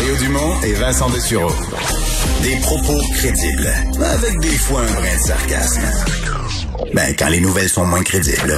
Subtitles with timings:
[0.00, 1.50] Mario Dumont et Vincent Dessureau.
[2.42, 3.68] Des propos crédibles,
[4.02, 5.82] avec des fois un brin de sarcasme.
[6.94, 8.54] Ben, quand les nouvelles sont moins crédibles.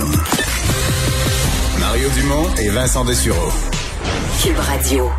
[1.80, 3.50] Mario Dumont et Vincent Dessureau.
[4.40, 5.10] Cube Radio.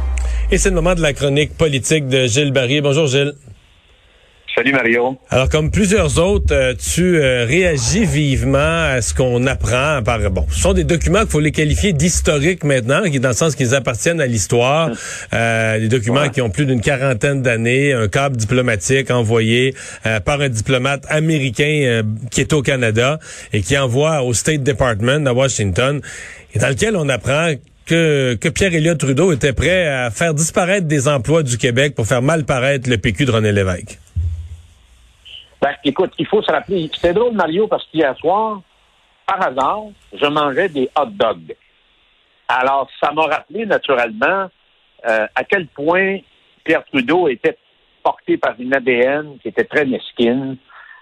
[0.49, 2.79] Et c'est le moment de la chronique politique de Gilles Barry.
[2.79, 3.33] Bonjour Gilles.
[4.55, 5.17] Salut Mario.
[5.31, 10.45] Alors comme plusieurs autres, euh, tu euh, réagis vivement à ce qu'on apprend par bon,
[10.51, 13.73] ce sont des documents qu'il faut les qualifier d'historiques maintenant, qui dans le sens qu'ils
[13.73, 14.91] appartiennent à l'histoire,
[15.33, 19.73] euh, des documents qui ont plus d'une quarantaine d'années, un câble diplomatique envoyé
[20.05, 23.17] euh, par un diplomate américain qui est au Canada
[23.53, 25.99] et qui envoie au State Department à Washington
[26.53, 27.53] et dans lequel on apprend
[27.87, 32.21] que, que Pierre-Éliott Trudeau était prêt à faire disparaître des emplois du Québec pour faire
[32.21, 33.97] mal paraître le PQ de René Lévesque.
[35.63, 36.91] Ben, écoute, il faut se rappeler.
[36.99, 38.61] C'est drôle, Mario, parce qu'hier soir,
[39.25, 41.55] par hasard, je mangeais des hot dogs.
[42.49, 44.49] Alors, ça m'a rappelé naturellement
[45.07, 46.17] euh, à quel point
[46.65, 47.57] Pierre Trudeau était
[48.03, 50.57] porté par une ADN qui était très mesquine.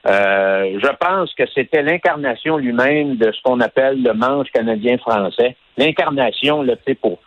[0.05, 5.55] Euh, je pense que c'était l'incarnation lui-même de ce qu'on appelle le manche canadien-français.
[5.75, 7.17] L'incarnation, sais, pour,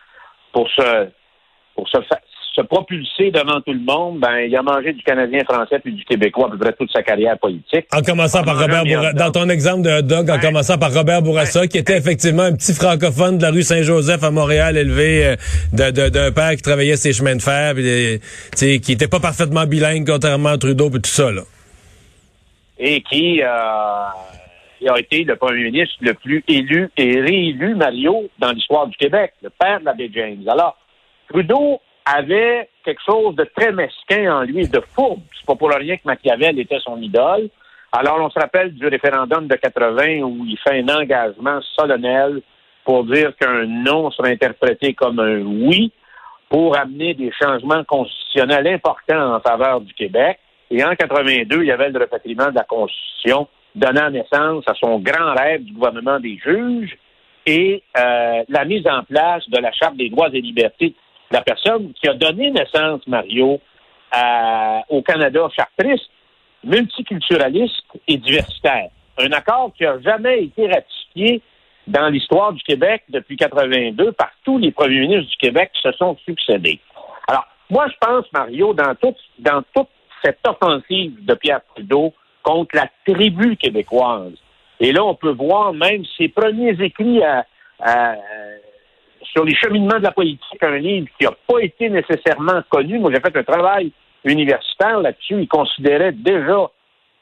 [0.52, 1.08] pour se,
[1.74, 1.98] pour se,
[2.54, 6.04] se propulser devant tout le monde, ben, il a mangé du Canadien français puis du
[6.04, 7.86] Québécois à peu près toute sa carrière politique.
[7.92, 11.66] En commençant par Robert Bourassa, dans ton exemple de dog, en commençant par Robert Bourassa,
[11.66, 15.36] qui était effectivement un petit francophone de la rue Saint-Joseph à Montréal, élevé euh,
[15.72, 20.06] d'un de, père qui travaillait ses chemins de fer, puis, qui était pas parfaitement bilingue,
[20.06, 21.42] contrairement à Trudeau, puis tout ça, là.
[22.78, 28.52] Et qui, euh, a été le premier ministre le plus élu et réélu, Mario, dans
[28.52, 30.44] l'histoire du Québec, le père de la baie James.
[30.46, 30.76] Alors,
[31.28, 35.22] Trudeau avait quelque chose de très mesquin en lui, de fourbe.
[35.36, 37.48] C'est pas pour rien que Machiavel était son idole.
[37.92, 42.42] Alors, on se rappelle du référendum de 80 où il fait un engagement solennel
[42.84, 45.92] pour dire qu'un non serait interprété comme un oui
[46.48, 50.38] pour amener des changements constitutionnels importants en faveur du Québec.
[50.70, 54.98] Et en 82, il y avait le repatriement de la Constitution donnant naissance à son
[54.98, 56.96] grand rêve du gouvernement des juges
[57.46, 60.94] et euh, la mise en place de la Charte des droits et libertés
[61.34, 63.60] la personne qui a donné naissance, Mario,
[64.88, 66.08] au Canada chartriste,
[66.62, 68.90] multiculturaliste et diversitaire.
[69.18, 71.42] Un accord qui n'a jamais été ratifié
[71.88, 75.92] dans l'histoire du Québec depuis 82 par tous les premiers ministres du Québec qui se
[75.96, 76.78] sont succédés.
[77.28, 79.88] Alors, moi, je pense, Mario, dans toute, dans toute
[80.22, 84.34] cette offensive de Pierre Trudeau contre la tribu québécoise,
[84.78, 87.44] et là, on peut voir même ses premiers écrits à
[89.32, 92.98] sur les cheminements de la politique, un livre qui n'a pas été nécessairement connu.
[92.98, 93.92] Moi, j'ai fait un travail
[94.24, 95.42] universitaire là-dessus.
[95.42, 96.70] Il considérait déjà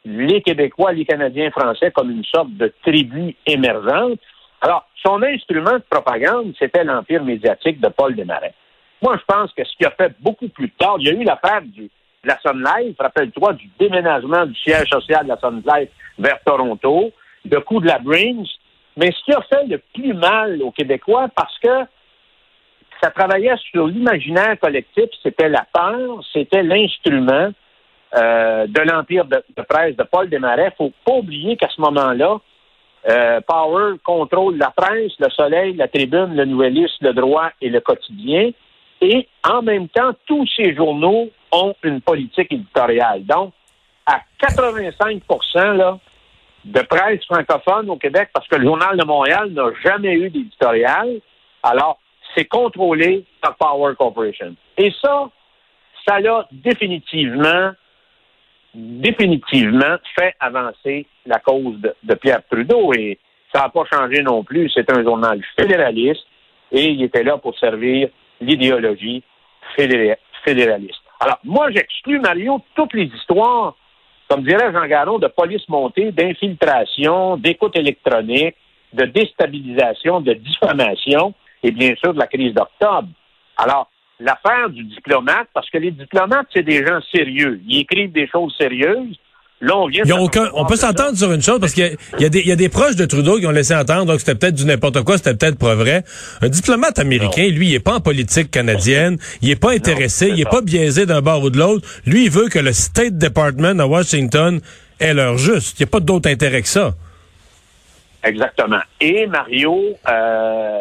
[0.05, 4.19] les Québécois, les Canadiens français comme une sorte de tribu émergente.
[4.61, 8.55] Alors, son instrument de propagande, c'était l'empire médiatique de Paul Desmarais.
[9.03, 11.25] Moi, je pense que ce qui a fait beaucoup plus tard, il y a eu
[11.25, 11.89] l'affaire de
[12.25, 17.11] la Sun Life, rappelle-toi, du déménagement du siège social de la Sun Life vers Toronto,
[17.51, 18.45] le coup de la Brains,
[18.97, 21.87] mais ce qui a fait le plus mal aux Québécois, parce que
[23.03, 27.51] ça travaillait sur l'imaginaire collectif, c'était la peur, c'était l'instrument
[28.15, 30.73] euh, de l'empire de, presse de Paul Desmarais.
[30.73, 32.39] Il faut pas oublier qu'à ce moment-là,
[33.09, 37.81] euh, Power contrôle la presse, le Soleil, la Tribune, le Nouvelliste, le Droit et le
[37.81, 38.51] Quotidien.
[39.01, 43.25] Et en même temps, tous ces journaux ont une politique éditoriale.
[43.25, 43.53] Donc,
[44.07, 45.23] à 85
[45.55, 45.99] là,
[46.65, 51.21] de presse francophone au Québec, parce que le Journal de Montréal n'a jamais eu d'éditorial.
[51.63, 51.99] Alors,
[52.35, 54.55] c'est contrôlé par Power Corporation.
[54.79, 55.29] Et ça,
[56.07, 57.73] ça l'a définitivement,
[58.75, 62.93] définitivement fait avancer la cause de, Pierre Trudeau.
[62.95, 63.19] Et
[63.53, 64.71] ça n'a pas changé non plus.
[64.71, 66.25] C'est un journal fédéraliste
[66.71, 68.09] et il était là pour servir
[68.41, 69.23] l'idéologie
[69.77, 71.03] fédéraliste.
[71.21, 73.77] Alors, moi, j'exclus, Mario, toutes les histoires,
[74.33, 78.57] comme dirait Jean Garon, de police montée, d'infiltration, d'écoute électronique,
[78.95, 83.09] de déstabilisation, de diffamation et bien sûr de la crise d'octobre.
[83.59, 87.61] Alors, l'affaire du diplomate, parce que les diplomates, c'est des gens sérieux.
[87.69, 89.19] Ils écrivent des choses sérieuses.
[89.63, 92.57] Là, on vient aucun, on peut s'entendre sur une chose parce qu'il y, y, a
[92.57, 95.35] des proches de Trudeau qui ont laissé entendre donc c'était peut-être du n'importe quoi, c'était
[95.35, 96.03] peut-être pas vrai.
[96.41, 100.41] Un diplomate américain, lui, il est pas en politique canadienne, il est pas intéressé, il
[100.41, 101.87] est pas biaisé d'un bord ou de l'autre.
[102.07, 104.61] Lui, il veut que le State Department à Washington
[104.99, 105.79] ait leur juste.
[105.79, 106.95] Il n'y a pas d'autre intérêt que ça.
[108.25, 108.81] Exactement.
[109.01, 110.81] Et Mario, euh,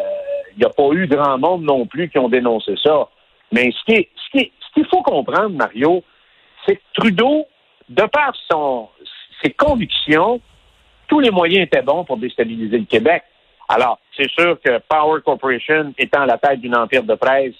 [0.55, 3.07] il n'y a pas eu grand monde non plus qui ont dénoncé ça.
[3.51, 6.03] Mais ce qui ce qu'il faut comprendre, Mario,
[6.65, 7.45] c'est que Trudeau,
[7.89, 8.89] de par son,
[9.43, 10.41] ses convictions,
[11.07, 13.23] tous les moyens étaient bons pour déstabiliser le Québec.
[13.67, 17.55] Alors, c'est sûr que Power Corporation étant la tête d'une empire de presse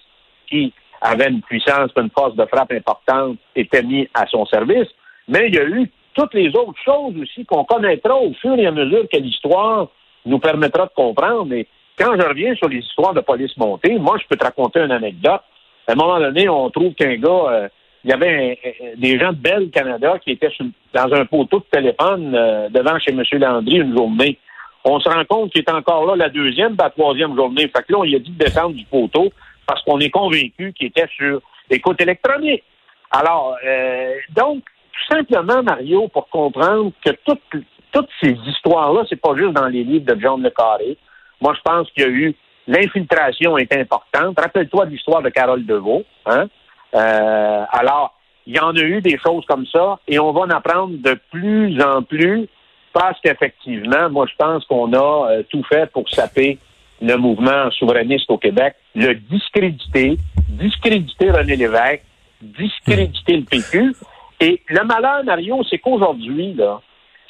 [0.48, 4.88] qui avait une puissance, une force de frappe importante, était mis à son service.
[5.28, 8.68] Mais il y a eu toutes les autres choses aussi qu'on connaîtra au fur et
[8.68, 9.88] à mesure que l'histoire
[10.26, 11.54] nous permettra de comprendre.
[11.54, 11.68] Et
[11.98, 14.92] quand je reviens sur les histoires de police montée, moi, je peux te raconter une
[14.92, 15.42] anecdote.
[15.88, 17.70] À un moment donné, on trouve qu'un gars, euh,
[18.04, 18.60] il y avait
[18.98, 20.52] des gens de Bell Canada qui étaient
[20.94, 23.24] dans un poteau de téléphone euh, devant chez M.
[23.34, 24.40] Landry une journée.
[24.84, 27.68] On se rend compte qu'il est encore là la deuxième, la troisième journée.
[27.68, 29.32] Fait que là, on lui a dit de descendre du poteau
[29.68, 32.64] parce qu'on est convaincu qu'il était sur écoute électronique.
[33.12, 39.36] Alors, euh, donc, tout simplement, Mario, pour comprendre que toutes, toutes ces histoires-là, c'est pas
[39.36, 40.98] juste dans les livres de John Le Carré.
[41.40, 42.36] Moi, je pense qu'il y a eu
[42.68, 44.40] l'infiltration est importante.
[44.40, 46.04] Rappelle-toi l'histoire de Carole Deveau.
[46.26, 46.48] Hein?
[46.94, 48.14] Euh, alors,
[48.46, 51.20] il y en a eu des choses comme ça, et on va en apprendre de
[51.32, 52.48] plus en plus
[52.94, 56.58] parce qu'effectivement, moi, je pense qu'on a euh, tout fait pour saper
[57.02, 60.18] le mouvement souverainiste au Québec, le discréditer,
[60.50, 62.04] discréditer René Lévesque,
[62.42, 63.96] discréditer le PQ.
[64.40, 66.82] Et le malheur, Mario, c'est qu'aujourd'hui, là,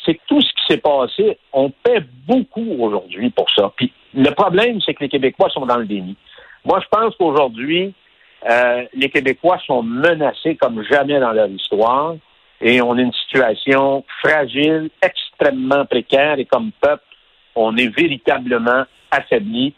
[0.05, 3.71] c'est tout ce qui s'est passé, on paie beaucoup aujourd'hui pour ça.
[3.75, 6.15] Puis le problème, c'est que les Québécois sont dans le déni.
[6.65, 7.93] Moi, je pense qu'aujourd'hui,
[8.49, 12.15] euh, les Québécois sont menacés comme jamais dans leur histoire
[12.61, 17.03] et on a une situation fragile, extrêmement précaire et comme peuple,
[17.55, 19.73] on est véritablement affaibli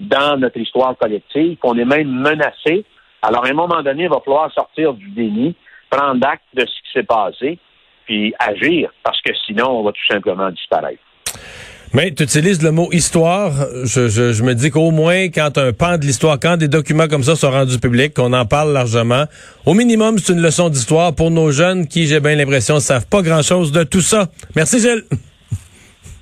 [0.00, 2.84] dans notre histoire collective, qu'on est même menacé.
[3.22, 5.56] Alors, à un moment donné, il va falloir sortir du déni,
[5.90, 7.58] prendre acte de ce qui s'est passé,
[8.06, 11.02] puis agir, parce que sinon, on va tout simplement disparaître.
[11.94, 13.52] Mais tu utilises le mot histoire.
[13.84, 17.22] Je, je, me dis qu'au moins, quand un pan de l'histoire, quand des documents comme
[17.22, 19.24] ça sont rendus publics, qu'on en parle largement,
[19.64, 23.06] au minimum, c'est une leçon d'histoire pour nos jeunes qui, j'ai bien l'impression, ne savent
[23.06, 24.28] pas grand-chose de tout ça.
[24.54, 25.04] Merci, Gilles.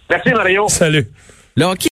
[0.09, 0.67] Merci, Mario.
[0.69, 1.09] Salut.